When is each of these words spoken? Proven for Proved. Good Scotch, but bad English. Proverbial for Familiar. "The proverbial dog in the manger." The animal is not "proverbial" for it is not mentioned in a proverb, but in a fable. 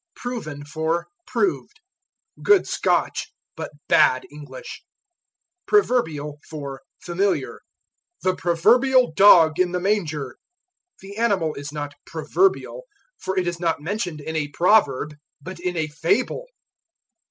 Proven 0.15 0.65
for 0.65 1.05
Proved. 1.27 1.79
Good 2.41 2.65
Scotch, 2.67 3.31
but 3.55 3.69
bad 3.87 4.25
English. 4.31 4.83
Proverbial 5.67 6.39
for 6.49 6.81
Familiar. 7.03 7.59
"The 8.23 8.35
proverbial 8.35 9.11
dog 9.13 9.59
in 9.59 9.73
the 9.73 9.79
manger." 9.79 10.37
The 11.01 11.17
animal 11.17 11.53
is 11.53 11.71
not 11.71 11.93
"proverbial" 12.07 12.87
for 13.19 13.37
it 13.37 13.45
is 13.45 13.59
not 13.59 13.79
mentioned 13.79 14.21
in 14.21 14.35
a 14.35 14.47
proverb, 14.47 15.13
but 15.39 15.59
in 15.59 15.77
a 15.77 15.85
fable. 15.85 16.47